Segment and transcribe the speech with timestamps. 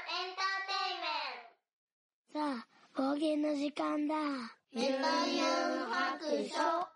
[0.00, 2.64] エンターテイメントさ
[2.96, 4.14] あ、方言の時間だ。
[4.72, 5.46] メタユン
[5.90, 6.90] 白書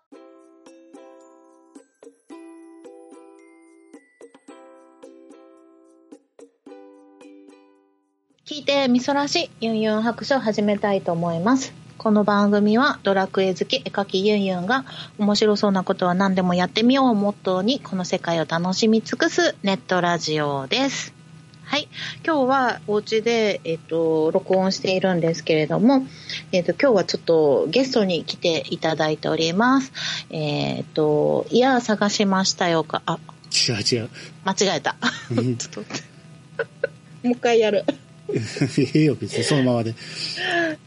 [8.47, 11.73] 聞いてみそらしユンユン白書を始めたいと思います。
[11.97, 14.85] この番組はドラクエ好き絵描きユンユンが
[15.17, 21.14] 面白そうなことは何でもやってみようをモットーにこの世界を楽しみ尽くすネットラジオです。
[21.65, 21.87] はい。
[22.23, 26.05] 今日はお家で、えっ、と、録音しているんですけれども、
[26.51, 29.91] えっ、と、今日はちょっとゲストに来ていただいております。
[30.29, 33.17] えっ、と、いや、探しましたよか、あ、
[33.67, 34.09] 違う違う。
[34.43, 34.95] 間違えた。
[35.35, 35.81] うん ちょっと。
[35.81, 35.85] も
[37.23, 37.83] う一回やる。
[38.77, 39.95] ええよ、別にそのままで。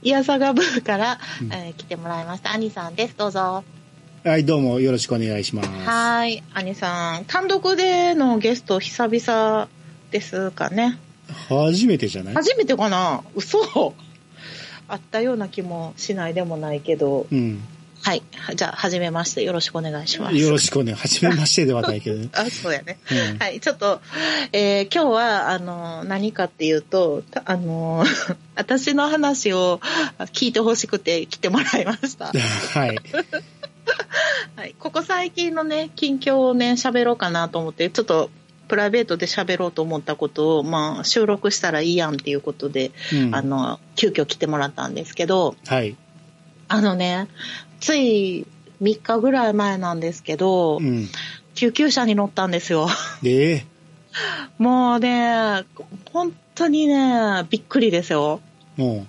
[0.02, 2.52] イヤサガブーから、うんえー来てもらいました。
[2.52, 3.16] 兄さんです。
[3.16, 3.64] どうぞ。
[4.24, 5.68] はい、どうもよろしくお願いします。
[5.68, 6.42] はーい。
[6.54, 7.24] 兄さん。
[7.24, 9.68] 単独でのゲスト久々
[10.10, 10.98] ですかね。
[11.48, 12.34] 初めてじゃない？
[12.34, 13.22] 初めてかな？
[13.34, 13.94] 嘘
[14.88, 17.26] あったような気もしないでもないけど。
[17.30, 17.62] うん。
[18.00, 18.22] はい。
[18.54, 19.42] じゃあ、はじめまして。
[19.42, 20.36] よろしくお願いします。
[20.36, 20.96] よろしくお願い。
[20.96, 22.28] 初めましてではないけどね。
[22.32, 22.98] あ、そうやね。
[23.10, 24.00] うんはい、ちょっと、
[24.52, 28.04] えー今日は、あの、何かっていうと、たあの、
[28.54, 29.80] 私の話を
[30.32, 32.26] 聞いてほしくて来てもらいました。
[32.72, 32.98] はい。
[34.56, 38.30] はい、ここ最近のね、近況をね、喋ろうかなと思って、ちょっと、
[38.68, 45.96] プライベートで喋ろうと思ったことを、まあ、収録したらいいやんっていうことで、うんあの、急遽来てもらったんですけど、はい。
[46.68, 47.28] あのね、
[47.80, 48.46] つい
[48.82, 51.08] 3日ぐらい前なんですけど、うん。
[51.54, 52.88] 救急車に乗ったんですよ。
[53.22, 53.66] で、
[54.58, 55.64] もうね、
[56.12, 58.40] 本当にね、びっくりですよ。
[58.76, 59.06] も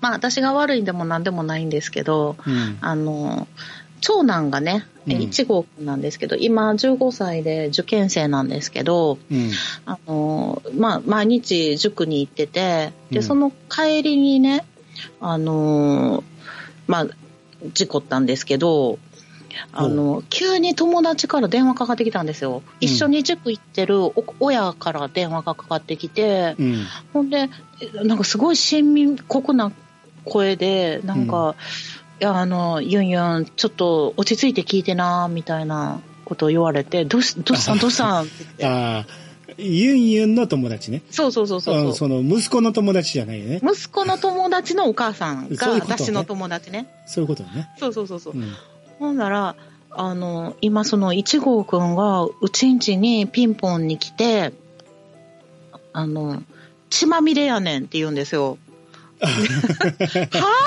[0.00, 2.78] まあ、私が悪いんでも何でもないんですけど、う、うん。
[2.80, 3.48] あの、
[4.00, 9.50] 長男がね、うん1号なんですけど、今15歳で受験生なんですけど、うん。
[9.84, 14.64] あの、まあ、毎日塾に行ってて、で、うんその帰りにね、
[15.20, 16.24] あの、
[16.88, 17.06] まあ、
[17.72, 18.98] 事故ったんですけど、
[19.72, 22.62] あの、急に友達から電話かかってきたんですよ。
[22.80, 26.84] 一緒に塾行ってるお親から電話がかかってきて、うん。
[27.12, 27.48] ほんで、
[27.80, 29.72] えなんかすごい親民国な
[30.24, 31.54] 声で、なんか、
[32.20, 37.74] いや、あの、ユンユン、ちょっと落ち着いて聞いてな、みたいなことを言われて、どうしどうした？
[37.74, 38.22] んどうした？
[38.22, 38.66] んって言って。
[38.66, 39.06] ああ、
[39.58, 41.02] ユンユンの友達ね。
[41.10, 43.60] そうそうそうそうあその息子の友達じゃないよね。
[43.62, 46.88] 息子の友達のお母さんが 私の友達ね。
[47.06, 47.68] そういうことね。
[47.78, 48.34] そうそうそうそう。
[48.34, 48.52] うん。
[48.98, 49.56] ほんなら、
[49.90, 54.52] あの、今その1号くんがうちんちにピンポンに来て、
[55.92, 56.42] あの、
[56.90, 58.58] 血まみれやねんって言うんですよ。
[59.20, 59.28] は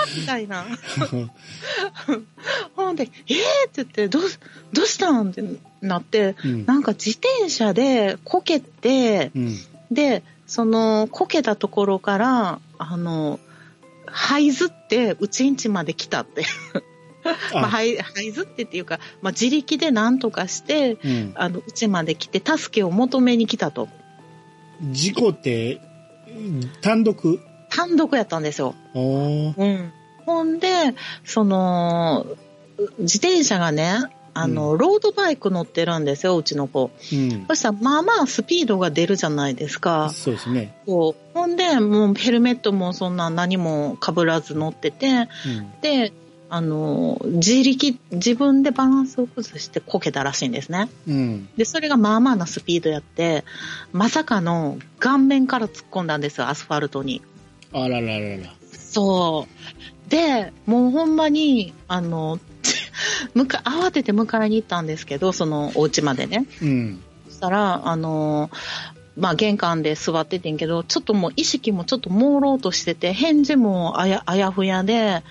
[0.07, 0.65] ぁみたいな。
[2.75, 3.37] ほんで、えー
[3.67, 4.21] って言って、どう、
[4.73, 5.29] どうしたん？
[5.29, 5.43] って
[5.81, 6.65] なって、うん。
[6.65, 9.57] なんか自転車でこけて、うん。
[9.91, 13.39] で、そのこけたところから、あの、
[14.07, 16.43] 這いずってうちんちまで来たって。
[17.53, 21.31] ま あ、あ、はい、はいずってっていうか、まあ、自力で何とかして、うん。
[21.35, 23.89] あの、うちまで来て、助けを求めに来たと。
[24.91, 25.81] 事故って、
[26.81, 27.39] 単独？
[27.69, 28.75] 単独やったんですよ。
[28.93, 29.91] うん。
[30.25, 32.25] ほんで、その、
[32.99, 34.03] 自転車がね、
[34.33, 36.91] あの、ロードバイク乗ってるんですよ、うちの子。
[37.11, 37.45] うん。
[37.47, 40.11] そしたら、まあまあスピードが出るじゃないですか。
[40.13, 40.77] そうですね。
[40.85, 45.81] こうほんで、もうヘルメットもそんな何も被らず乗ってて、うん。
[45.81, 46.13] で、
[46.51, 50.89] あの、自力、自分でバランスを崩してこけたらしいんですね。
[51.07, 51.49] うん。
[51.57, 53.43] で、それがまあまあなスピードやって、
[53.91, 57.21] まさかの顔面から突っ込んだんですよ、アスファルトに。
[57.73, 58.53] あらららら。
[58.71, 59.47] そ
[60.07, 60.09] う。
[60.09, 62.39] で、もうほんまに、あの、
[63.33, 66.45] 向か慌てて迎えに行ったんですけど、そのお家までね。
[66.61, 67.01] うん。
[67.27, 68.49] そしたら、あの、
[69.19, 75.23] まあ玄関で座っててんけど、ちょっともう意識もちょっと朦朧としてて、返事もあやあやふやで。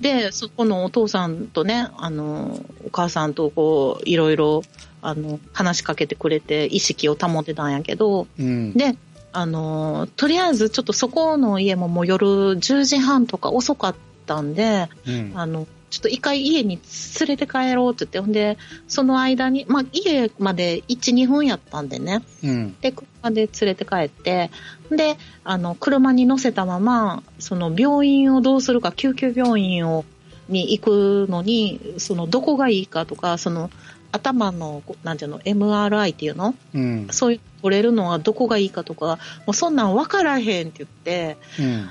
[0.00, 4.62] で、そこのお父さんとね、あの、お母さんとこう、いろいろ、
[5.00, 8.72] あの、話しかけてくれて、意識を保ってたんやけど、うん。
[8.72, 8.96] で、
[9.32, 13.94] あの、とりあえずちょっとそこの家ももう夜10時半とか遅かっ
[14.26, 15.32] たんで、うん。
[15.34, 16.78] あの、ちょっと一回家に
[17.20, 18.58] 連れて帰ろうって言って、ほんで、
[18.88, 22.76] その間に、まあ家まで1、2分やったんでね、うん。
[22.80, 24.50] で、車で連れて帰って、
[24.90, 30.04] で、あの、車に乗せたまま、その病院をどうするか、救急病院を、
[30.48, 33.70] に行くのに、その、どこがいいかとか、その、
[34.12, 36.54] 頭の、なんていうの、MRI っていうの？
[36.74, 37.08] うん。
[37.10, 41.88] そういう、取れるのはどこがいいかとか、もうそんなん分からへんって言って、うん。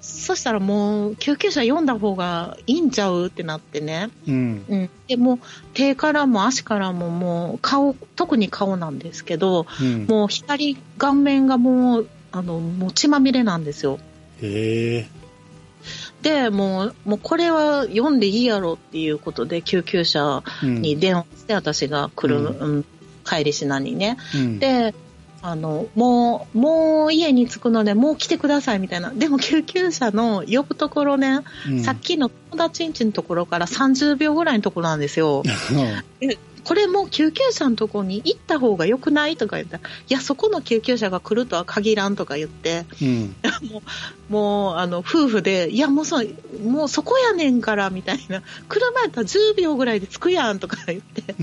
[0.00, 4.10] そしたらもう、救急車読んだ方がいいんちゃうってなってね。
[4.26, 4.64] うん。
[4.68, 4.90] うん。
[5.08, 5.40] でも、
[5.74, 10.06] 手からも足からももう、顔、特に顔なんですけど、うん。
[10.06, 13.98] もう光、顔面がもうあの、もう血まみれなんですよ。
[14.40, 15.08] へえ。
[16.22, 22.84] で、もう、もうこれは読んでいいやろっていうことで、救急車うんに電話して、私が来る、うんうん
[23.28, 24.16] 帰りしなにね。
[24.34, 24.94] うん、で、
[25.42, 29.10] あの、もう、もう家に着くので、もう来てくださいみたいな。
[29.10, 35.42] でも救急車の呼ぶところね、うんさっきの友達んちのところから30秒ぐらいのところなんですよ。
[36.68, 43.36] これもう救急車のところに行った方が良くないとか言ったら、いや、そこの救急車が来るとは限らんとか言って、うん。
[43.72, 43.78] も
[44.28, 46.28] う、もう、あの、夫婦で、いや、もうそう、
[46.62, 48.42] もうそこやねんから、みたいな。
[48.68, 51.34] 車やったら10秒ぐらいで着くやんとか言って。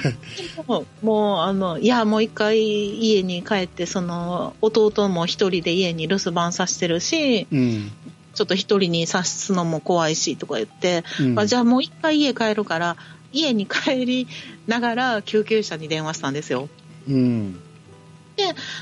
[0.66, 7.92] もう、もうあの、いや、もう一回家に帰って、その、弟も一人で家に留守番させてるし、うん。
[8.32, 12.96] ちょっと一人にさすのも怖いし、とか言って、うんあじゃあもう一回家帰るから、
[13.32, 14.28] 家に帰り
[14.66, 16.68] ながら救急車に電話したんですよ。
[17.08, 17.60] うん。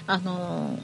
[0.06, 0.78] あの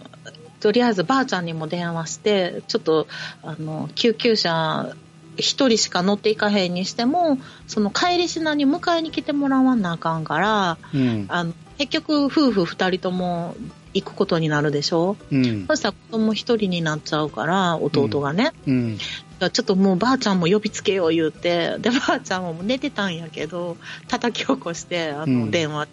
[0.60, 3.06] とりあえずばあちゃんにも電話して、ちょっと
[3.42, 4.94] あの救急車
[5.36, 11.26] 一人しか乗っていかへんにしても、その帰りしなに迎えに来てもらわなあかんから、うん。
[11.28, 13.56] あの結局、夫婦二人とも
[13.94, 15.66] 行くことになるでしょ、うん。
[15.66, 18.98] そしたら子供一人になっちゃうから、弟がね、うん。
[19.38, 23.76] ちょっともうばあちゃんも呼びつけよう言うて、で、ばあちゃんも寝てたんやけど、
[24.08, 25.88] 叩き起こして、あうんの、電話。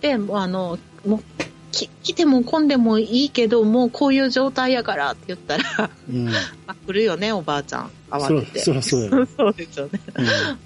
[0.00, 1.22] で、もうあの、もう、
[1.72, 6.28] き来ても来んでもいいけど、もうこういう状態やからって言ったら、うん。
[6.66, 7.90] あ、来るよね、おばあちゃん。
[8.10, 8.60] 慌てて。
[8.60, 9.28] そらそう。
[9.36, 10.00] そうですよね。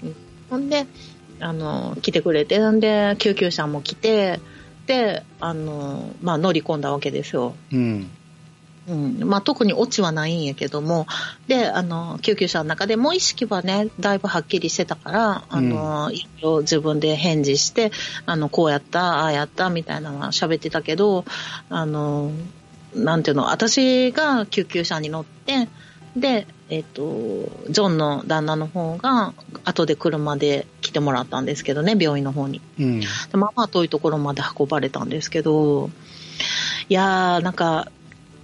[0.03, 0.15] うん。
[0.49, 0.85] ほんで、
[1.39, 4.39] あの、来てくれて、んで、救急車も来て、
[4.85, 7.55] で、あの、まあ、乗り込んだわけですよ。
[7.71, 8.09] うん。
[8.87, 11.05] うんまあ、特にオチはないんやけども、
[11.47, 17.91] で、あの、救急車の中でもう意識はね、だいぶはっきりしてたから、あの、いろいろ自分で返事して、
[18.25, 21.25] あの、こうやった、ああやった、みたいなのは喋ってたけど、
[21.69, 22.31] あの、
[22.95, 25.67] なんていうの、私が救急車に乗って、
[26.15, 29.33] で、えっ、と、ジョンの旦那の方が、
[29.63, 32.61] 後で車で来てもらったんですけどね、病院の方に。
[32.79, 32.99] うん。
[32.99, 35.89] でまあまあ遠いところまで運ばれたんですけど、
[36.89, 37.91] いやー、なんか、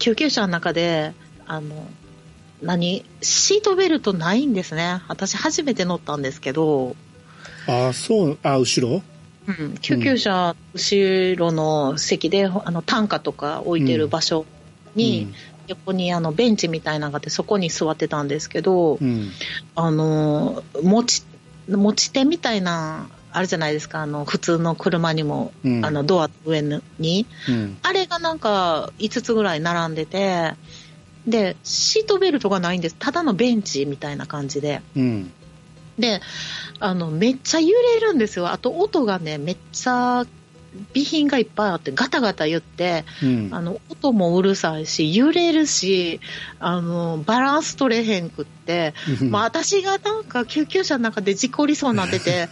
[0.05, 1.15] 救急車の中で、
[1.47, 1.87] あの、
[2.61, 3.03] 何？
[3.23, 5.01] シートベルトないんですね。
[5.07, 6.95] 私初めて乗ったんですけど、
[7.67, 9.01] あ、そう、あ、後ろ？
[9.47, 14.45] うん、救急車後ろの席で、あの、担架とか置いてる場所
[14.93, 15.33] に、
[15.65, 19.31] 横にあのベンチみたいなのがあって、そこに座ってたんですけど、うん。
[19.75, 21.23] あの、持ち、
[21.67, 25.85] 持ち手みたいな、あるじゃないですか、あの、普通の車にも、うん。
[25.85, 26.61] あの、ドアの上
[26.99, 27.77] に、うん。
[27.83, 30.53] あれがなんか5つぐらい並んでて、
[31.27, 32.95] で、シートベルトがないんです。
[32.97, 34.81] ただのベンチみたいな感じで。
[34.95, 35.33] うん。
[35.99, 36.21] で、
[36.79, 38.49] あの、めっちゃ揺れるんですよ。
[38.49, 40.25] あと音がね、めっちゃ、
[40.93, 43.49] 備品がいっぱいあって、ガタガタ言って、うん。
[43.51, 46.19] あの、音もうるさいし、揺れるし、
[46.59, 48.93] あの、バランス取れへんくって、
[49.29, 52.49] まあ、私がなんか救急車の中で事故りそうになってて、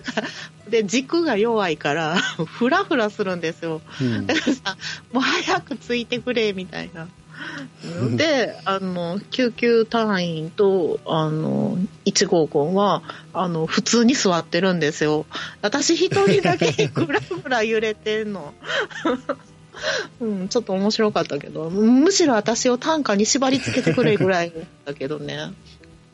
[0.68, 3.82] で、軸が弱いから、ふらふらするんですよ。
[4.00, 4.76] うんだからさ、
[5.12, 7.08] もう早く着いてくれ、みたいな。
[8.16, 13.02] で、あの、救急隊員と、あの、1号君は、
[13.32, 15.26] あの、普通に座ってるんですよ。
[15.62, 18.54] 私一人だけぐらぐら揺れてんの。
[20.20, 24.52] うん、ちょっと面白かったけど、むしろ私を担架に縛り付けてくれぐらい
[24.84, 25.52] だけどね。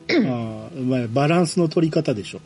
[0.09, 2.39] あまあ、バランスの取り方でしょ。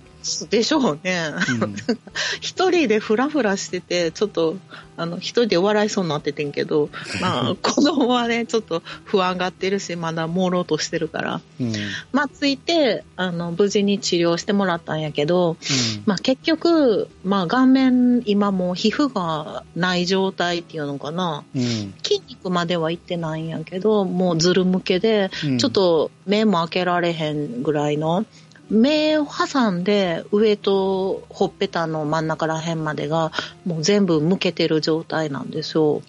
[0.50, 1.32] でしょうね。
[1.62, 1.76] うん。
[2.40, 4.58] 一人でフラフラしてて、ちょっと、
[4.98, 6.90] あの、一人で笑いそうになっててんけど、
[7.22, 11.42] まあ、 子供はね、ちょっと不安がってるし、まだ朦朧としてるから。
[11.60, 11.74] うん。
[12.12, 15.58] まあ、ついて、あの、無事に治療してもらったんやけど、
[16.06, 21.44] まあ、結局、まあ、顔面、今もう皮膚がない状態っていうのかな。
[21.56, 21.94] うん。
[22.04, 28.26] 筋肉まではいってないんやけど、もうずる向けで、うんちょっと目も開けられへんぐらいの、
[28.72, 33.34] 目を挟んで上とほっぺたの真ん中らへんまでが
[33.66, 36.02] もう全部向けてる状態なんですよ。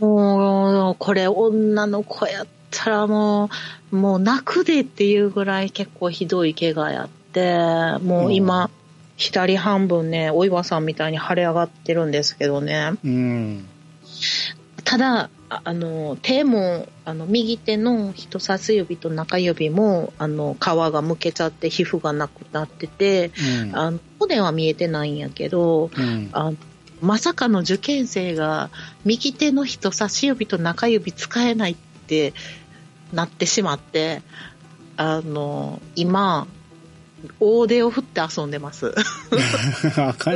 [0.00, 3.50] もう、これ女の子やったらも
[3.92, 7.54] う、もう泣くでっていうぐらい結構ひどい怪我やって、
[8.02, 8.70] もう今、
[9.16, 12.94] 左半分ね、お岩さんみたいに腫れ上がってるんですけどね。
[13.04, 13.68] うん。
[14.84, 23.32] ただ、ああの、手も、あの、右手の人差し指と中指も、あの、皮がむけちゃって皮膚がなくなってて、
[23.62, 23.76] うん。
[23.76, 26.30] あの、骨は見えてないんやけど、うん。
[26.32, 26.52] あ
[27.02, 28.70] まさかの受験生が
[29.04, 32.32] 右手の人差し指と中指使えないって
[33.12, 34.22] なってしまって、
[34.96, 36.46] あの、今、
[37.40, 38.94] 大手を振って遊んでます。
[40.00, 40.32] あか。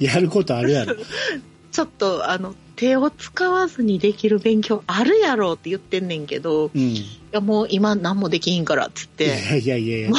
[0.00, 0.96] やることあるやろ。
[1.76, 6.80] ちょっと、あの、手を使わずにできる勉強あるやろって言ってんねんけど、うん。
[6.80, 9.26] いやもう今何もできひんからっつっいて。
[9.26, 10.10] やいやいやいや、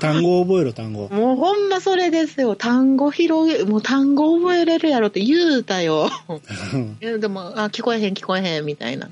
[0.00, 1.10] 単語覚えろ、単語。
[1.10, 2.56] もうほんまそれですよ。
[2.56, 6.08] 単語広げ、もう単語覚えれるやろって言うたよ。
[7.02, 9.10] でも、あ、聞こえへん聞こえへんみたいな。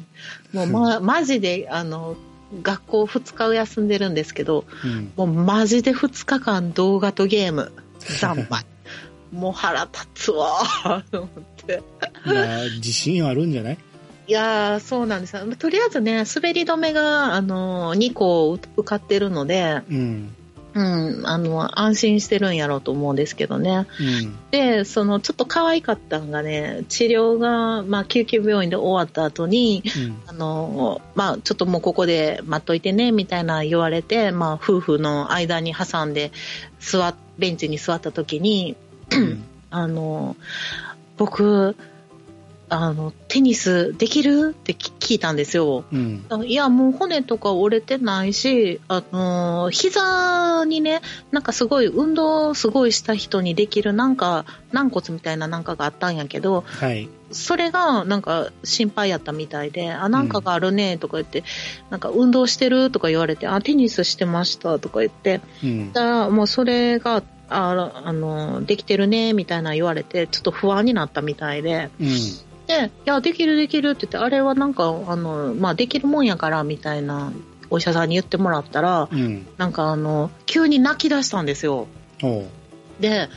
[0.54, 2.16] もうま、マジで、あの、
[2.62, 5.12] 学校2日休んでるんですけど、うん。
[5.16, 8.64] もうマジで2日間動画とゲーム、三昧。
[9.33, 11.28] もう腹立つわーと思っ
[11.76, 11.82] て。
[12.24, 13.78] まあ、自信あるんじゃない？
[14.26, 15.44] いやー、そうなんですよ。
[15.58, 20.34] とりあえずね、滑り止めが、あの、2個受かってるので、うん。
[20.72, 23.88] うん、あの、安心してるんやろうと思うんですけどね。
[23.98, 24.38] うん。
[24.52, 30.22] で、その、ちょっと可愛かったんがね、治療が、まあ、救急病院で終わった後に、うん。
[30.28, 36.30] あの、まあ、ちょっともうここで待っといてね、みたいな言われて、まあ、夫婦の間に挟んで、
[36.78, 38.76] 座っ、ベンチに座った時に、
[39.10, 39.42] うん。
[39.70, 40.36] あの、
[41.20, 41.76] 僕、
[42.70, 44.54] あの、テニスできる？
[44.58, 45.84] ってき聞いたんですよ。
[45.92, 46.24] うん。
[46.46, 57.08] いや、もう骨とか折れてないし、あのー膝にね、なんかすごい運動すごいした人にできるなんか軟骨みたいななんかがあったんやけど、はい。
[57.32, 61.44] それがなんか心配やったみたいで、あ、なんかがあるねとか言って、
[61.90, 65.92] なんか運動してるとか言われて、あ、テニスしてましたとか言って、うん。
[65.92, 72.07] だからもうそれが、あ、あの、できてるねみたいな言われて、ちょっと不安になったみたいで、うん。
[72.07, 77.33] で、いや、できるできるって言って、あれはなんか、あの、まあ、できるもんやから、みたいな、
[77.69, 79.47] お医者さんに言ってもらったら、うん。
[79.59, 81.88] なんかあの、急に泣き出したんですよ。
[83.00, 83.28] で、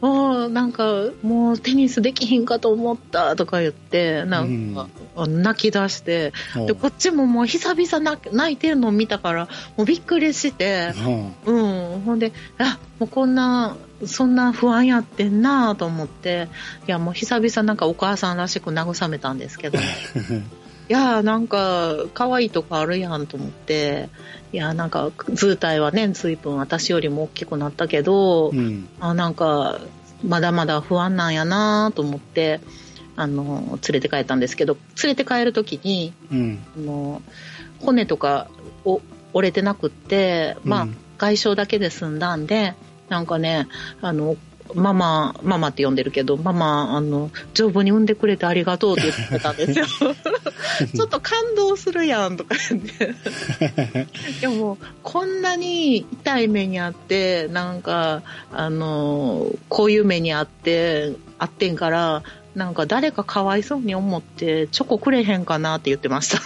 [0.00, 4.88] もうなんか、もうテニスできひんかと思ったとか言って、なんか、
[5.26, 6.32] 泣き出して、
[6.66, 16.48] で、こっちももう久々泣泣いてるのを見たから、もうびっくりして、うんうん、ほんで、あ、もうこんな、そんな不安やってんなと思って、
[16.86, 19.78] いや、もう久々なんかお母さんらしく慰めたんですけど、
[20.88, 24.08] いやーなんか、可愛いとこあるやんと思って、
[24.52, 28.88] いやーなんか、図体はね、随分私よりも大きくなったけど、うん。
[29.00, 29.80] あなんか、
[30.24, 32.60] まだまだ不安なんやなと思って、
[33.16, 36.58] あの、連れて帰ったんですけど、連れて帰るときに、うん。
[36.76, 37.22] あの
[37.80, 38.48] 骨とか
[38.84, 39.00] お
[39.32, 42.74] 折れてなくって、まあ、うん外傷だけで済んだんで、
[43.10, 43.68] なんかね、
[44.00, 44.36] あの、
[44.74, 49.84] ママ、ママって呼んでるけど、ママ、あの、丈夫に産んでくれてありがとうって言ってたんですよ。
[50.96, 54.06] ちょっと感動するやんとか言って。
[54.40, 62.22] でも、こんなに痛い目にあって、なんか、あの、こういう目にあって、あってんから、
[62.54, 66.40] なんか誰かかわいそうに思って、チョコくれへんかなって言ってました。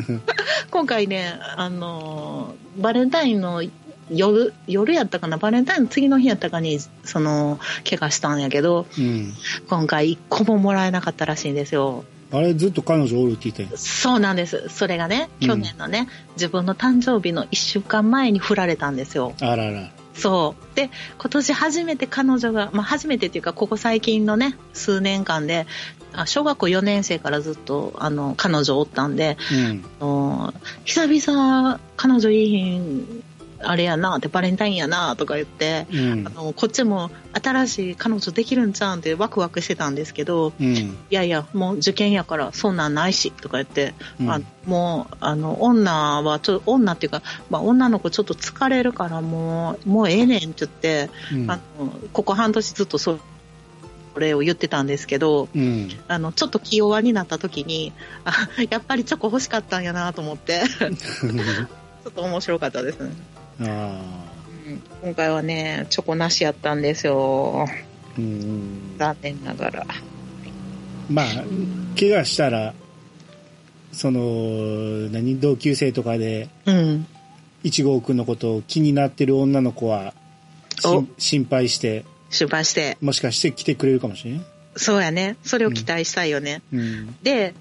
[0.70, 3.62] 今回ね、あの、バレンタインの
[4.10, 9.32] 夜、夜やったかな、バレンタインの次の日やったかに、その、怪我したんやけど、うん。
[9.68, 12.04] 今回一個ももらえなかったらしいんですよ。
[12.30, 14.68] あれ、ずっと彼女おるって言ってんそうなんです。
[14.68, 19.34] それがね、うん去年のね、自分の誕生日の1週間前に振られたんですよ。
[19.40, 19.90] あらら。
[20.18, 20.76] そう。
[20.76, 25.66] で、今年初めて彼女が、まあ初めてっていうか、ここ最近のね、数年間で、
[26.12, 29.84] あ小学校4年生からずっと、あの、彼女おったんで、うん。
[30.00, 33.22] あの久々彼女いいひん、
[33.60, 36.30] あれやなって、バレンタインやなとか言って、うんあ。
[36.30, 40.74] の、こっちも新しい彼女できるんちゃうんってワクワクしてたんですけど、うん。
[40.74, 53.18] いやいや、もう受験やからそんなんないし、とか言って、うんあもう、あの、女はちょっと、女っていうか、まあ女の子ちょっと疲れるからもう、もうええねんって言って、うんあの、ここ半年ずっとそ
[54.18, 55.88] れを言ってたんですけど、うん。
[56.06, 57.92] あの、ちょっと気弱になった時に、
[58.24, 58.32] あ、
[58.70, 63.12] やっぱりチョコ欲しかったんやなと思って、 ちょっと面白かったですね。
[63.58, 67.66] 今回はね、チョコなしやったんですよ。
[68.16, 68.96] うん。
[68.98, 69.86] 残念ながら。
[71.10, 71.26] まあ、
[71.98, 72.74] 怪我したら、
[73.92, 74.20] その、
[75.10, 77.06] 何、同級生とかで、うん。
[77.64, 80.14] 一号くんのことを気になってる女の子は、
[81.18, 82.96] 心配して、失敗して。
[83.00, 84.44] もしかして来てくれるかもしれん？
[84.76, 85.36] そうやね。
[85.42, 86.62] それを期待したいよね。
[86.72, 87.16] うん。
[87.22, 87.54] で、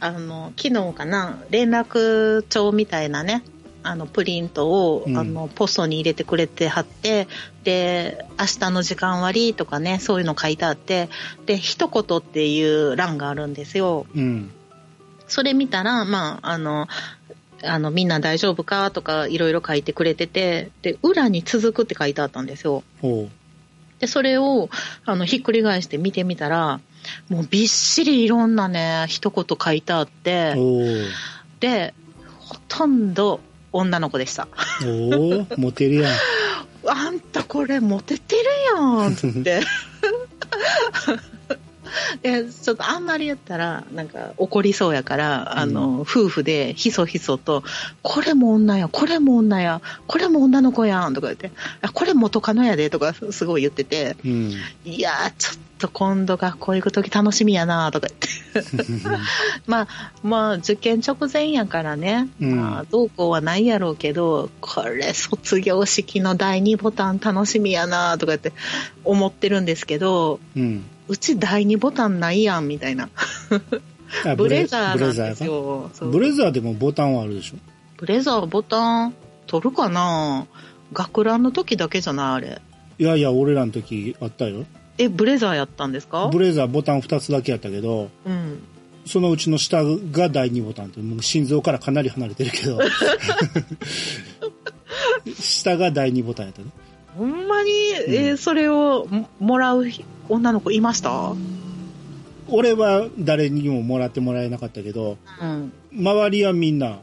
[0.00, 3.44] あの、昨日かな、連絡帳みたいなね、
[3.84, 7.28] あの、プリントを、うんあの、ポストに入れてくれて貼って、
[7.64, 11.10] で、明日の時間割とかね、そういうの書いてあって、
[11.44, 14.06] で、一言っていう欄があるんですよ。
[14.16, 14.50] うん。
[15.28, 16.88] それ見たら、まあ、あの、
[17.62, 22.82] あの、みんな大丈夫かとかいろいろ書いてくれてて、で、裏に続くって書いてあったんですよ。
[23.02, 23.28] ほ
[23.98, 24.70] で、それを、
[25.04, 26.80] あの、ひっくり返して見てみたら、
[27.28, 30.08] もうびっしりいろんなね、一言書いてあっう。
[30.08, 30.54] て。
[31.60, 31.94] で、
[32.38, 33.40] ほとんど
[33.74, 34.46] 女の子でした。
[34.86, 36.12] おお、モテるやん。
[36.86, 38.42] あんたこれモテてる
[38.76, 39.60] やんつって。
[42.22, 47.62] で、ちょっとあんまり言ったら、なんか怒りそうやから、あの、夫婦でひそひそと、
[48.02, 51.50] これも女や、これも女や、これも女の子やんとか言って、
[51.82, 54.52] あこれ元カノやでとかすごい言ってて、うん。
[54.84, 58.28] いやー、ちょっと今度学校行くとき楽しみやなとか言って。
[59.66, 59.88] まあ、
[60.22, 68.52] まあ、受験直前やからね、うんまあ、どうこうはないやろうけど、これ卒業式の第2ボタン楽しみやなとかって
[69.04, 70.84] 思ってるんですけど、うん。
[71.08, 73.08] うち第2ボタンないやんみたいな。
[74.24, 75.90] あ ブレザーなんですよ。
[76.00, 77.56] ブレザーでもボタンはあるでしょ？
[77.96, 79.14] ブレザーボタン
[79.46, 80.46] 取るかな？
[80.92, 82.60] 学ランの時だけじゃないあれ。
[82.98, 84.64] いやいや、俺らの時あったよ。
[84.98, 86.28] え、ブレザーやったんですか？
[86.32, 88.62] ブレザーボタン2つだけやったけど、うん。
[89.06, 92.78] そのうちの下が第2ボタンって、もう心臓からかなり離れてるけど、
[95.34, 96.68] 下が第2ボタンやったね。
[97.16, 97.70] ほんまに、
[98.08, 99.84] えーそれをももらう
[100.28, 101.34] 女の子いました？
[102.48, 105.72] 俺は誰にももらってもらえなかったけど、うん。
[105.92, 106.98] 周りはみんな、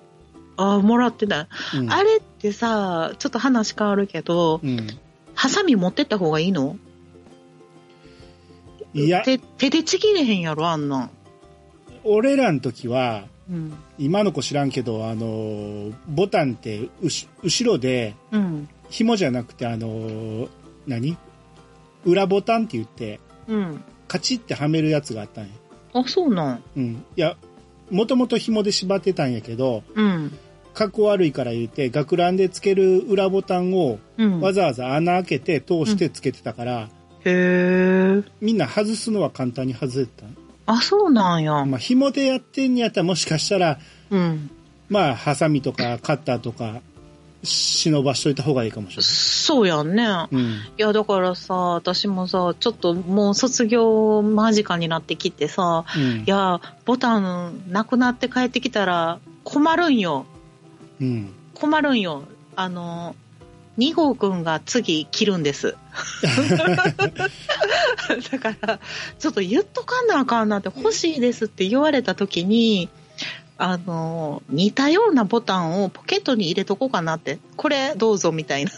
[0.58, 1.48] あーもらってない。
[1.78, 1.92] うん。
[1.92, 4.88] あれってさ、ちょっと話変わるけど、うん。
[5.34, 6.78] ハサミ持ってった方がいいの？
[8.94, 11.10] いや、手手でちぎれへんやろ、あんなん。
[12.04, 13.74] 俺らの時は、うん。
[13.98, 18.70] 今の子知らんけど、あの、ボタンってうし後ろで、うん。
[18.92, 20.48] 紐じゃなくて、あの、
[20.86, 21.18] 何？
[22.06, 23.84] 裏ボタンって言って、うん。
[24.08, 25.50] カチッてはめるやつがあったんや。
[25.94, 26.64] あ、そうなん。
[26.76, 27.04] うん。
[27.16, 27.38] いや、
[27.90, 30.38] もともと紐で縛ってたんやけど、うん。
[30.74, 34.42] 格好悪いから言って、学ランでつける裏ボタンをうん。
[34.42, 36.90] わざわざ穴開けて通してつけてたから、
[37.24, 38.24] へえ。
[38.42, 40.28] みんな外すのは簡単に外れてた。
[40.66, 41.66] あ、そうなんや。
[41.66, 43.80] まあ、紐でやってんやったらもしかしたら、
[44.10, 44.50] うん。
[44.90, 46.82] まあ、ハサミとかカッターとか、
[47.44, 50.04] 忍ばしといた方がいいかもしれそうやんね。
[50.04, 50.36] ない。
[50.36, 50.42] うん。
[50.42, 56.24] いや、だからさ、私もさ、ちょっともう卒業間近になってきてさ、うんい。
[56.28, 60.26] や、ボタンなくなって帰ってきたら困るんよ。
[61.00, 61.34] うん。
[61.56, 62.24] 困るんよ。
[62.56, 63.16] あの、
[63.78, 65.76] 2号くんが次切るんです。
[68.32, 68.80] だから、
[69.18, 72.90] ちょっと言っとかなあかんなって、欲しいですって言われた時に、
[73.64, 78.72] あの、似たようなボタンをポケットに入れとこうかなって、これどうぞみたいな。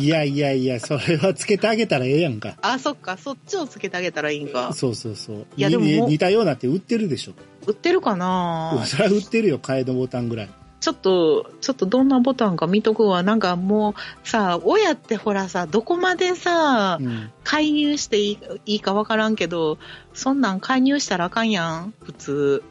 [0.00, 2.56] いやいやいや、それはつけてあげたらええやんか。
[2.60, 4.72] あ、そっか、そっちをつけてあげたらいいんか。
[4.72, 5.46] そうそうそう。
[5.56, 7.32] いやでも似たようなって売ってるでしょ。
[7.64, 10.48] 売ってるかな それは売ってるよ、替えのボタンぐらい。
[10.80, 13.22] ちょっと、ちょっとどんなボタンか見とくわ。
[13.22, 13.94] なんかも
[14.24, 17.30] うさ、親ってほらさ、どこまでさ、うん。
[17.44, 19.78] 介入していいいいかわからんけど、
[20.12, 22.62] そんなん介入したらあかんやん、普通。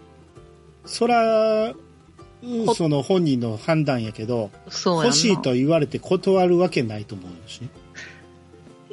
[0.85, 1.73] そら、
[2.65, 7.61] ほその本人の判断やけど、欲しいと言われて断るわけないと思うし。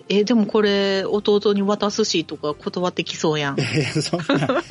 [0.08, 3.56] え、でもこれ、弟に渡すしとか断ってきそうやん
[4.02, 4.62] そんな、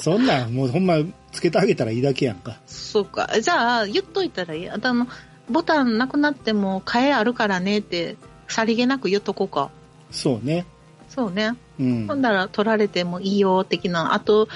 [0.00, 0.98] そんなん、もうほんま、
[1.32, 2.58] つけてあげたらいいだけやんか。
[2.66, 3.40] そうか。
[3.40, 4.68] じゃあ、言っといたらいい。
[4.68, 5.06] あとあの、
[5.48, 8.16] ボタンなくなっても替えあるからねって、
[8.48, 9.70] さりげなく言っとこうか。
[10.10, 10.66] そうね。
[11.08, 11.54] そうね。
[11.80, 12.14] うんほ。
[12.14, 14.12] んだら取られてもいいよ、的な。
[14.12, 14.48] あと、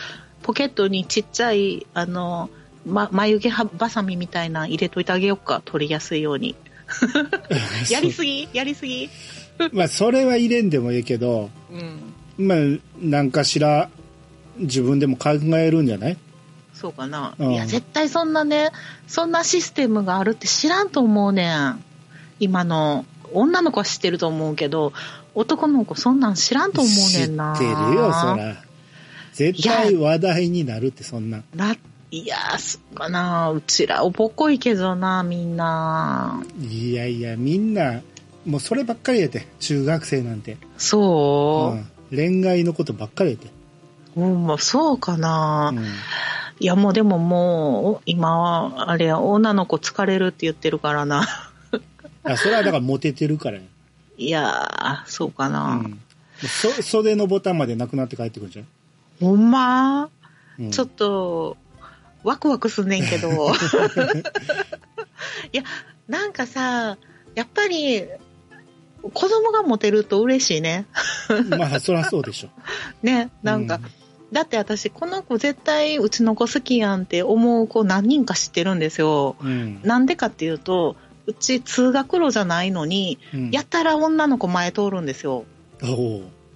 [0.42, 2.50] ポケットにちっちゃい、あの、
[2.86, 5.62] ま、眉毛はばさみみたいなの入れといてあげようか。
[5.64, 6.56] 取りやすいように。
[7.90, 8.48] やりすぎ？
[8.52, 9.08] やりすぎ？
[9.72, 11.50] まあ、それは入れんでもいいけど、
[12.38, 12.46] うん。
[12.46, 12.58] まあ、
[13.00, 13.90] なんかしら、
[14.56, 16.16] 自分でも考えるんじゃない？
[16.72, 17.34] そうかな。
[17.38, 18.70] うんいや、絶対そんなね、
[19.06, 21.84] そんなシステムがあるって知らんと思うねん。
[22.38, 24.92] 今の、女の子は知ってると思うけど、
[25.34, 27.54] 男の子そんなん知らんと思うねんな。
[27.54, 28.56] 知ってるよ、そら。
[29.40, 31.42] 絶対話題になるって、そんな
[32.10, 33.50] いや、そうかな。
[33.50, 36.42] うちらおぼこいけどな、みんな。
[36.60, 38.02] いやいや、みんな、
[38.44, 40.58] もうそればっかりやて、中学生なんて。
[40.76, 41.72] そ
[42.10, 42.42] うう、ん。
[42.42, 43.46] 恋愛のことばっかりやて。
[44.14, 45.72] うん、まあそうかな。
[45.74, 45.84] うん。
[46.58, 51.26] いや、もうでももう、今は、あれや、女の子疲れるって言ってるからな。
[52.24, 53.62] あ、それはだからモテてるからや。
[54.18, 55.76] いやー、そうかうな。
[55.76, 55.98] ん。
[56.42, 58.66] そ袖のボタンまでなくなって帰ってくるじゃん。
[59.20, 60.10] ほんま？
[60.58, 61.56] うん、ちょっと、
[62.24, 63.30] ワクワクすんねんけど。
[65.52, 65.62] いや、
[66.08, 66.98] なんかさ、
[67.34, 68.04] やっぱり、
[69.02, 70.86] 子供がモテると嬉しいね。
[71.48, 72.48] まあ、そらそうでしょ。
[73.02, 73.80] ね、なんか、
[74.32, 79.36] だって私、この子絶対うちの子好きやんって思う子何人か知ってるんですよ。
[79.40, 79.80] うん。
[79.82, 83.50] なんでかっていうと、うち通学路じゃないのに、うん。
[83.50, 85.44] やったら女の子前通るんですよ。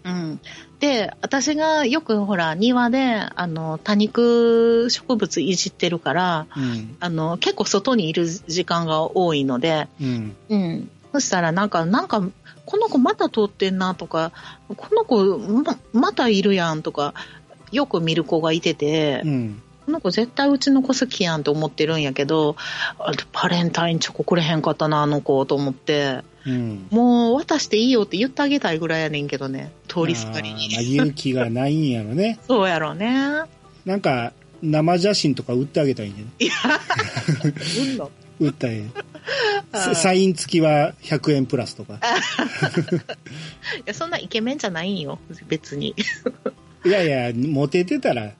[0.04, 0.40] うん。
[0.84, 6.96] で、私がよくほら、庭で、あの、多肉植物いじってるから、うん。
[7.00, 10.36] あの、結構外にいる時間が多いので、うん。
[10.50, 10.90] うん。
[11.12, 12.20] そしたらなんか、なんか、
[12.66, 14.32] この子また通ってんなとか、
[14.76, 17.14] この子ままたいるやんとか
[17.72, 19.62] よく見る子がいてて、うん。
[19.86, 22.56] この子絶対うちの子好きやんと思ってるんやけど、
[22.98, 26.86] あバレンタインチョコくれへんかったな、あの子と思って、うん。
[26.90, 30.94] もう渡していいよって言ってあげたいぐらいやねんけどね、通りすがりあーまあ、に。
[30.94, 32.38] 勇気がないんやろね。
[32.48, 33.42] そうやろうね。
[33.84, 36.54] なんか、生写真とか売ってあげたいんじゃないいや、
[37.82, 38.10] うんの？
[38.40, 38.84] 売ったらええ
[39.72, 42.00] あーササイン付きは100円プラスとか。
[42.00, 45.94] いや、そんなイケメンじゃないんよ、別に。
[46.86, 48.32] いやいや、モテてたら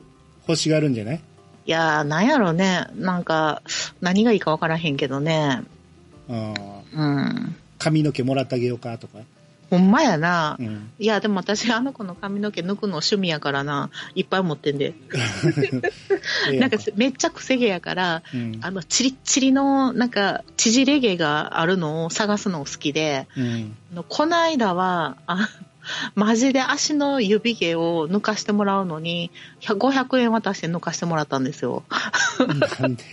[0.49, 1.21] 欲しがるんじゃない？
[1.67, 2.87] いやー、なんやろね。
[2.95, 3.63] なんか、
[4.01, 5.63] 何がいいかわからへんけどね。
[6.29, 6.55] うん。
[6.55, 7.57] うん。
[7.79, 9.19] 髪の毛もらってあげようかとか。
[9.71, 10.57] ほんまやな。
[10.61, 10.91] うん。
[10.99, 13.91] いや、でも私、あの子の髪の毛抜くの趣味やからな。
[14.15, 14.95] いっぱい持ってんで。
[16.51, 18.59] ええなんか、めっちゃくせ毛やから、うん。
[18.61, 23.77] あの、チリッチリの、なんか、縮れ毛があるのを探すの好きで、うん。
[23.93, 25.49] あのこの間は、あ、
[26.15, 31.83] マジで足の指毛を抜かしてもらうのに、100 500円渡して抜かしてもらったんですよ。
[32.81, 33.05] なんで、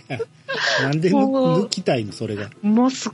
[0.82, 2.50] なんで抜もう抜きたいのそれが？
[2.62, 3.12] もうすっ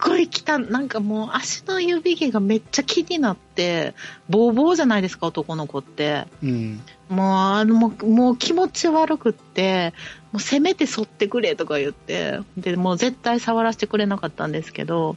[0.00, 3.94] ごい汚い、なんかもう足の指毛がめっちゃ気になって、
[4.28, 6.26] ボーボーじゃないですか、男の子って。
[6.42, 6.82] うん。
[7.10, 9.92] もう、あの、もうもう気持ち悪くって、
[10.32, 15.16] もうせめて剃ってくれとか言って、で、もう絶対触らせてくれなかったんですけど、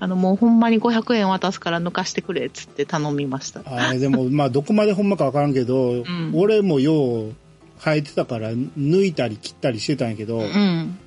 [0.00, 3.60] あの、もうほんまに500円渡すから抜かしてくれっつって頼みました。
[3.66, 7.34] あれでも、 まあ、どこまでほんまかわからんけど、ん俺もよう
[7.78, 10.98] 生えてたから抜いたり切ったりしてたんやけど、うん。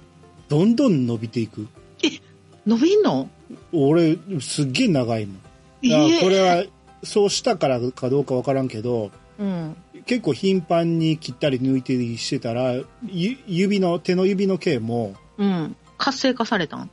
[0.50, 1.68] どんどん伸びていく。
[2.68, 3.28] 伸びんの？
[3.72, 5.38] 俺、すっげえ長いもん。
[5.82, 6.64] いだからえこれは、
[7.04, 9.76] そうしたからかどうかわからんけど、うん。
[10.06, 12.74] 結構頻繁に切ったり抜いたりしてたら、
[13.08, 15.76] ゆ指の、手の指の毛もうん。
[15.98, 16.90] 活性化されたん？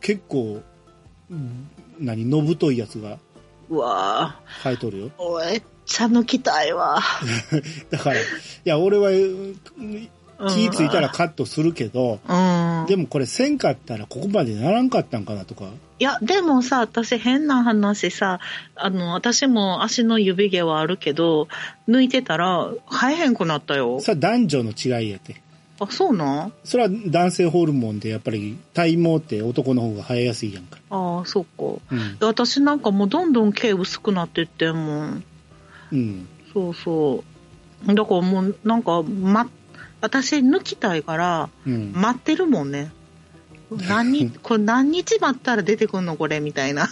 [0.00, 0.62] 結構、
[1.30, 3.18] うん何、のぶといやつが
[3.68, 5.10] うわ生えとるよ。
[5.18, 5.50] ぁ。
[5.50, 7.00] めっちゃ抜きたいわ。
[7.90, 8.22] だから、い
[8.64, 10.08] や、俺は、うん
[10.46, 12.32] 気ついたらカットするけど、う
[12.84, 12.86] ん。
[12.86, 15.66] でもこれせんかったらここまでならんかったんかなとか。
[15.98, 18.38] いや、でもさ、私変な話さ、
[18.76, 21.48] あの、私も足の指毛はあるけど、
[21.88, 23.98] 抜いてたら生えへんくなったよ。
[24.00, 25.42] それは男女の違いやって。
[25.80, 30.78] あ、そうなんそれは男性ホルモンでやっぱり体毛って男の方が生えやすいやんか。
[30.90, 31.80] ああ、そっか。
[31.90, 32.16] うん。
[32.20, 35.24] 私なんかもうどんどん毛薄くなってってんもん。
[35.92, 36.28] うん。
[36.52, 37.24] そうそ
[37.86, 37.94] う。
[37.94, 39.48] だからもうなんか、ま、
[40.00, 41.92] 私抜きたいから、うん。
[41.94, 42.92] 待ってるもんね。
[43.88, 46.88] 何日、 これ何日待ったら出てくんのこれみたいな。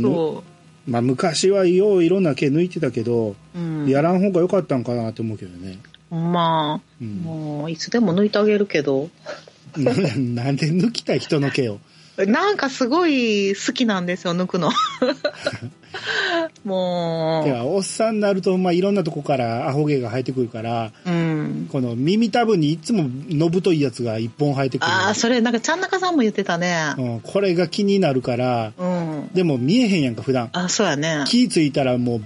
[0.00, 0.44] そ
[0.86, 3.58] まあ昔はよういろんな毛抜いてたけど、う。
[3.58, 3.88] うん。
[3.88, 5.78] やらん方が良かったんかなと思うけどね。
[6.10, 9.10] まあ、うん、もう、いつでも抜いてあげるけど。
[9.76, 9.92] な
[10.44, 11.80] なんで抜きたい人の毛を。
[12.18, 14.70] なんかすごい好きなんですよ、抜くの。
[16.64, 21.10] もいや、おっさんになると、まあいろんなとこからアホ毛が生えてくるから、う。
[21.10, 21.68] うん。
[21.70, 24.86] この耳たぶにいつものぶといやつが一本生えてくる。
[24.88, 26.94] ああ、それなんかちゃん中さんも言ってたね。
[26.98, 29.30] うん、これが気になるから、うん。
[29.34, 30.50] でも見えへんやんか、普段。
[30.52, 31.24] あ、そうやね。
[31.26, 32.22] 気ぃついたらもう、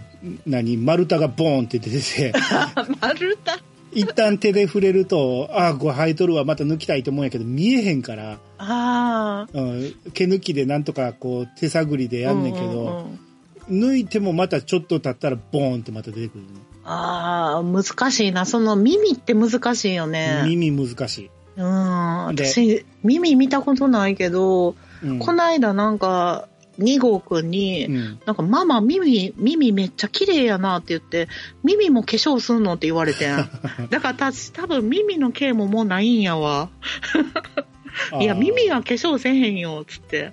[0.46, 2.33] 何、丸太がボーンって出てて、
[3.00, 3.68] 丸太？
[3.92, 9.48] 一旦手で触れると、ああ、これ生えとるわ、また抜きたいと思うんやけど、見えへんから、ああ。
[9.52, 13.27] うん、毛抜きでなんとかこう手探りでやんねんけど、うんうんうん
[13.70, 16.48] 抜いてもまたちょっと経ったらボーンってまた出てくるの、
[16.85, 18.46] ああ、難しいな。
[18.46, 20.42] その耳って難しいよね。
[20.46, 21.31] 耳難しい。
[21.57, 22.35] うん。
[22.35, 31.28] で私、耳見たことないけど、うん、こないだなんか、2号くんに、うん、なんか、ママ、耳、耳めっちゃ綺麗やなって言って、
[31.64, 33.37] 耳も化粧すんのって言われてん。
[33.90, 36.70] だから私、多分耳の毛ももうないんやわ。
[38.20, 40.33] いや、耳は化粧せへんよ、つって。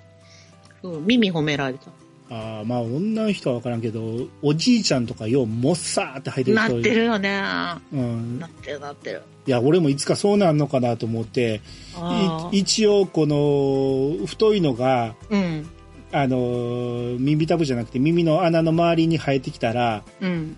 [0.80, 1.90] そう、耳褒められた。
[2.28, 7.42] あーまあ女の人は分からんけどおじいちゃんとかようもっさーって生えてるな人ってるよね。
[7.92, 9.22] うんな、ってるなってる。
[9.46, 11.60] いや俺もいつかそうなんのかなと思って
[12.50, 15.70] 一応この太いのがーうん。
[16.12, 20.56] あの耳たぶじゃなくて耳の穴の周りに生えてきたらうん。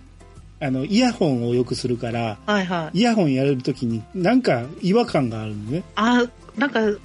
[0.61, 2.99] あのイヤホンをよくするからはいはい。
[2.99, 6.25] イヤホンやるときになんか違和感があるのねあ、
[6.57, 6.99] なんか、か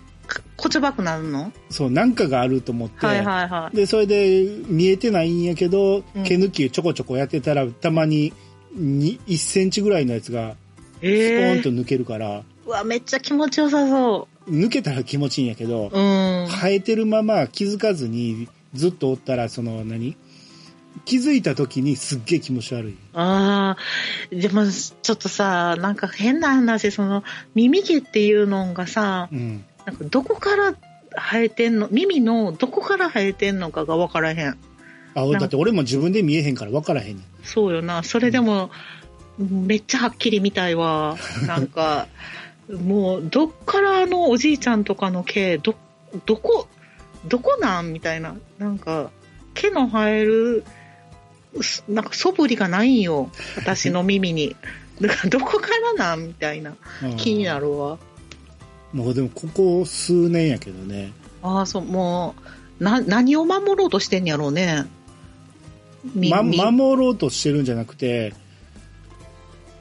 [0.56, 1.52] こちばくなるの？
[1.70, 3.76] そうなんかがあると思って、はいはいはい。
[3.76, 6.24] でそれで見えてないんやけど、うん。
[6.24, 8.34] 毛抜きちょこちょこやってたらたまに
[8.74, 15.98] に1センチぐらいのやつがスポええーンと抜けるから、うわ、めっちゃ気持ちよさそ抜けたら気持ちいいんやけど、う。
[15.98, 16.48] うん。
[16.48, 20.16] 生えてるまま気づかずにずっとおったらその何？
[21.06, 22.98] 気づいた時にすっげえ気持ち悪い。
[23.14, 27.24] ああ、でも、ちょっとさ、なんか変な話、その、
[27.56, 30.76] 耳毛っていうのがさ、うんなんかどこから
[31.16, 34.58] 生えてんの、耳のどこから生えてんのかが分からへん。
[35.16, 37.26] あ、だって俺も自分で見えへんから分からへんねん。
[37.44, 38.04] そうよな。
[38.04, 38.72] それでも、
[39.38, 41.18] めっちゃはっきり見たいわ。
[41.48, 42.08] なんか、
[42.70, 45.76] もう、どっからあのおじいちゃんとかの毛、ど、
[46.26, 46.68] どこ、
[47.28, 48.36] どこなんみたいな。
[48.58, 49.12] なんか、
[49.54, 50.64] 毛の生える、
[51.62, 53.30] すなんか素振りがないんよ。
[53.56, 54.56] 私の耳に。
[55.02, 56.76] だからどこからなんみたいな。
[57.04, 58.00] うん気になるわ。
[58.94, 61.12] もうでもここ数年やけどね。
[61.42, 62.36] ああ、そう、も
[62.80, 64.86] う、な、何を守ろうとしてんやろうね。
[66.14, 68.34] みま、み守ろうとしてるんじゃなくて、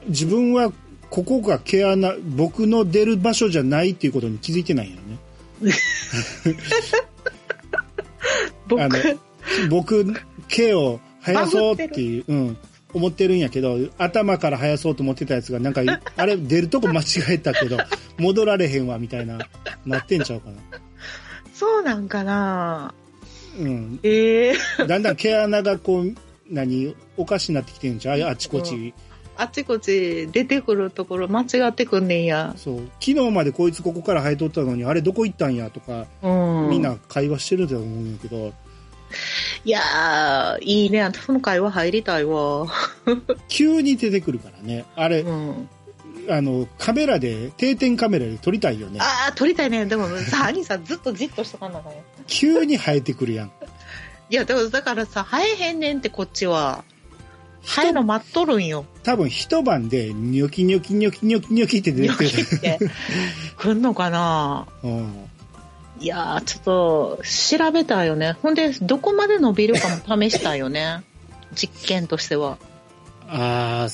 [0.07, 0.71] 自分は
[1.09, 5.19] ここが毛穴、僕の出る場所じゃないっていうことに気づいてないよね。
[8.67, 8.97] 僕、あの
[9.69, 10.13] 僕、
[10.47, 12.57] 毛を生やそうっていう、うん、
[12.93, 15.81] 思ってるんやけど、頭から生やそうと思ってたやつが、なんか、
[16.17, 17.77] あれ、出るとこ間違えたけど、
[18.17, 19.39] 戻られへんわ、みたいな、
[19.85, 20.57] なってんちゃうかな。
[21.53, 22.93] そうなんかな
[23.59, 23.99] うん。
[24.03, 24.53] ええ
[24.87, 26.13] だんだん毛穴がこう、
[26.49, 28.93] 何、おかしになってきてんじゃん、あちこち。
[29.35, 32.53] あっちこっち出てくるところ間違ってくんねんや。
[32.55, 32.77] そう。
[32.99, 36.69] 昨日までこいつここから生えとったのに、あれどこ行ったんやとか、うん。
[36.69, 36.81] みん。
[36.81, 38.53] な会話してると思うんやけど、
[39.65, 41.09] いやー、いいね。
[41.25, 42.67] その会話入りたいわ。
[43.47, 44.85] 急に出てくるからね。
[44.95, 45.69] あれ、うん。
[46.29, 48.99] あの、カメラで、定点カメラで撮りたいよね。
[49.01, 49.85] あー、撮りたいね。
[49.85, 53.51] でもさ、兄さんずっとじっとしとかんなあかんよ急に生えてくるやん。
[54.29, 56.83] いや、でもだからさ、生えへんねんってこっちは。
[57.65, 58.85] 生えの待っとるんよ。
[59.03, 62.79] 多分一晩で、ニョキニョキニョキニョキニョキって出ニョてキって。
[63.57, 64.67] 来んのかな？
[64.83, 65.29] うん。
[65.99, 67.21] いやー、ちょっと、
[67.57, 68.37] 調べたいよね。
[68.41, 71.03] ほんで、どこまで伸びるかも試したいよね。
[71.53, 72.57] 実験としては。
[73.29, 73.89] ああ、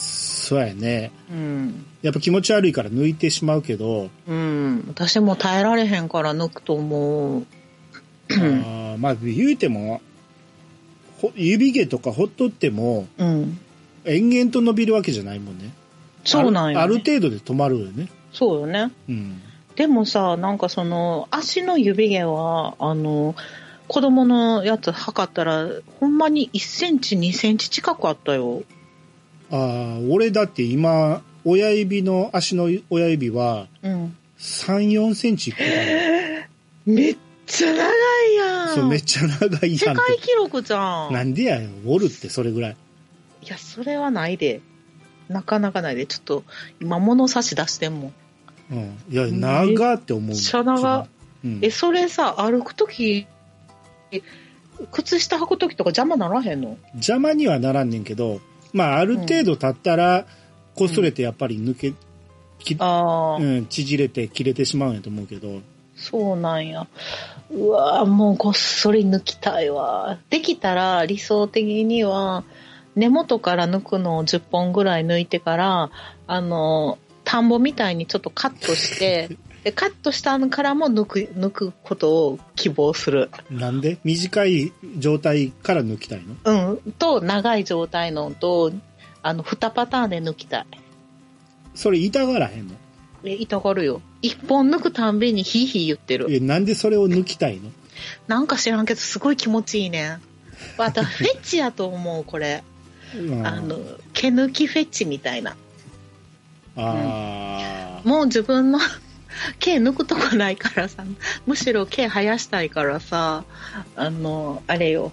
[0.50, 1.12] そうやね。
[1.32, 1.86] うん。
[2.02, 4.84] やっぱ気持ち悪いから抜いてしまうけど、うん。
[4.88, 7.46] 私も耐えられへんから抜くと思う。
[8.32, 10.02] あーまあ言うても、
[11.22, 13.60] ほ指毛とかほっとっても、うん。
[14.06, 15.72] 延々と伸びるわけじゃないもんね。
[16.26, 16.84] そうなんよ、ね。
[16.84, 18.10] あるある程度で止まるよね。
[18.34, 18.92] そうよね。
[19.08, 19.40] うん。
[19.76, 23.36] でもさ、なんかその、足の指毛は、あの、
[23.88, 25.68] 子供のやつ測ったら、
[26.00, 28.64] ほんまに1センチ、2センチ近くあったよ。
[29.52, 34.18] ああ、俺だって今、親指の、足の親指は、うん。
[34.38, 35.70] 3、4センチいくから
[36.86, 38.76] めっちゃ長いやん。
[38.76, 40.06] そう、めっちゃ長い世やんって。
[40.08, 41.14] 界記録じゃん。
[41.14, 42.78] なんでやよ、おるって、それぐらい。
[43.44, 44.62] いや、それはないで。
[45.28, 46.06] なかなかないで。
[46.06, 46.44] ちょっと、
[46.82, 48.14] 今物差し出してんもん。
[48.72, 48.98] うん。
[49.10, 50.28] いや、長って思う。
[50.28, 51.08] めっちゃ長
[51.44, 53.28] うんえ、それさ、歩くとき、
[54.92, 56.78] 靴下履くときとか邪魔ならへんの？
[56.94, 58.42] 邪魔にはならんねんけど、
[58.74, 60.26] まあ、ある程度経ったら、
[60.76, 61.94] こすれてやっぱり抜け、
[62.60, 65.62] きああ、うん、縮れて切れてしまうんやと思うけど、
[65.96, 66.88] そうなんや。
[67.52, 70.18] うわもうこっそり抜きたいわ。
[70.30, 72.44] できたら理想的には、
[72.96, 75.90] 根元から抜くのを10本ぐらい抜いてから、
[76.28, 79.30] あの、田んぼみたいにちょっとカットして、
[79.70, 83.30] でカットしたのからも抜く、抜くことを希望する。
[83.52, 84.00] なんで？
[84.04, 86.72] 短い状態から抜きたいの？
[86.72, 86.92] うん。
[86.94, 88.72] と、長い状態のと、
[89.22, 90.66] あの、2パターンで抜きたい。
[91.76, 92.74] それ痛がらへんの？
[93.24, 94.02] え、痛がるよ。
[94.24, 96.26] 一本抜くたんびにヒーヒー言ってる。
[96.34, 97.70] え、なんでそれを抜きたいの？
[98.28, 100.22] なんか知らんけど、すごい気持ちいいねん。
[100.80, 102.64] あと、 フェッチやと思う、これ。
[103.16, 103.78] うんあの、
[104.14, 105.56] 毛抜きフェッチみたいな。
[106.76, 108.80] あーもう自分の
[109.60, 111.04] 毛抜くとこないからさ、
[111.46, 113.44] むしろ毛生やしたいからさ、
[113.96, 115.12] あの、あれよ。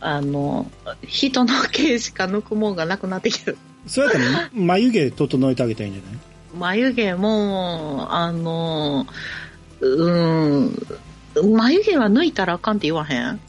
[0.00, 0.70] あの、
[1.06, 3.58] 人の毛しか抜くもんがなくなってきてる。
[3.86, 6.18] そうやったら眉毛整えてあげたらいいんじゃない？
[6.54, 9.06] 眉毛も、あの、
[9.80, 10.76] うん、
[11.54, 13.40] 眉毛は抜いたらあかんって言わへん？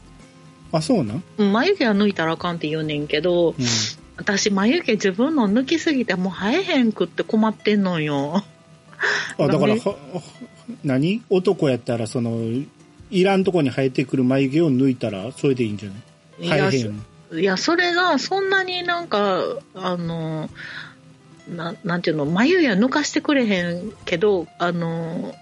[0.72, 3.54] あ、そうなん眉毛は抜いたらあかんって言うねんけど、うん。
[4.16, 8.44] 私眉毛自分の抜きすぎてもう生えへんくって困ってんのよ。
[9.38, 9.96] あ、だから、は
[10.84, 11.22] 何？
[11.30, 12.38] 男やったら、その、
[13.10, 15.94] いらんとこに生えてくる眉毛を抜いたら、それでいいんじゃな
[16.38, 16.46] い？
[16.46, 17.40] いや生えへん。
[17.40, 19.40] いや、それがそんなになんか、
[19.74, 20.48] あの、
[21.48, 25.34] ななんていうの、眉毛は抜かしてくれへんけど、あの、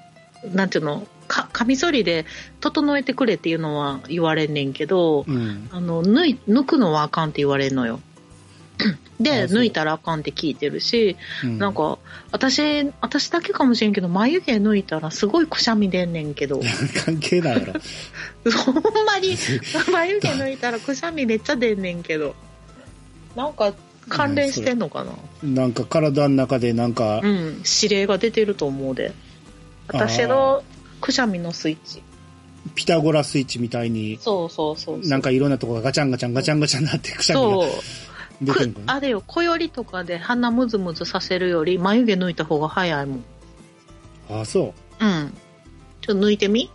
[0.53, 2.27] なんていうの、かカミソリで
[2.61, 5.69] 整えてくれっていうのは言われんねんけど、うん。
[5.71, 8.01] あの抜い抜くのはあかんって言われるのよ。
[9.21, 11.99] で抜いたらあかんって聞いてるし、うんなんか
[12.33, 16.61] 私私だけかもしれんけど眉毛抜いたらすごいくしゃみ出んねんけど
[17.05, 17.75] 関係ないやろ。
[18.51, 18.75] ほん
[19.07, 19.37] まに
[19.93, 22.35] 眉毛抜いたらくしゃみめっちゃ出んねんけど
[23.37, 23.75] なんか
[24.09, 25.13] 関連してんのかな？
[25.49, 29.13] なんか体の中でなんかう、ん指令が出てると思うで
[29.89, 30.65] 私の
[31.01, 32.03] くしゃみのスイッチ
[32.75, 35.11] ピタゴラスイッチみたいに、そうそうそうそう。
[35.11, 37.67] なんかいろんなとこがガチャンガチャンガチャンガチャンなってくしゃみそうが。
[37.67, 38.12] 出てるのかな。
[38.33, 43.25] くあれよ、小よりとかで鼻ムズムズさせるより、眉毛抜いた方が早いもん。
[44.31, 45.05] あ、そう。
[45.05, 45.33] うん。
[46.01, 46.71] ちょっと抜いてみ？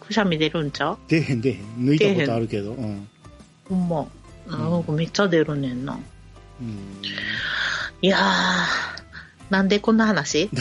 [0.00, 0.98] くしゃみ出るんちゃう？
[1.08, 1.56] 出へん出へん。
[1.78, 2.72] 抜いたことあるけど。
[2.72, 3.08] うん。
[3.68, 4.06] ほんま。
[4.46, 5.98] なんかめっちゃ出るねんな。
[6.60, 7.02] うん。
[8.02, 8.22] いやー、
[9.50, 10.48] なんでこんな話？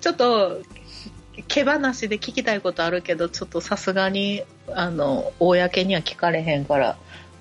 [0.00, 0.62] ちょっと、
[1.46, 6.98] 毛話で聞きたいことあるけど、ちょっとさすがに、あの、公には聞かれへんから、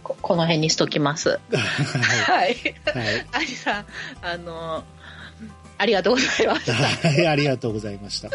[0.07, 1.29] ここの辺にしときます。
[1.51, 1.57] は
[2.33, 2.53] はい。
[2.53, 2.55] い。
[2.55, 3.25] はい。
[3.33, 3.85] アリさん、
[4.21, 4.83] あの、
[5.77, 6.73] ありがとうございました。
[6.73, 8.29] はい、ありがとうございました。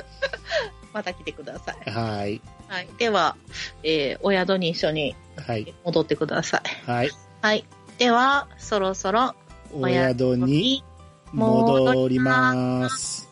[0.92, 1.90] また来てください。
[1.90, 2.40] はい。
[2.68, 2.88] はい。
[2.98, 3.36] では、
[3.82, 5.74] えーお宿に一緒にはい。
[5.84, 6.90] 戻ってください。
[6.90, 7.10] はい。
[7.40, 7.64] はい。
[7.98, 9.34] では、そろそろ
[9.72, 10.84] お宿に
[11.32, 13.31] 戻ります。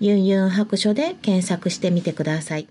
[0.00, 2.68] ユンユン白書で検索してみてください。